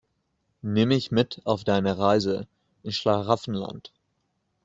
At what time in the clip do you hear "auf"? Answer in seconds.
1.45-1.63